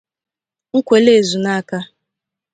[0.77, 1.79] Nkwelle-Ezunaka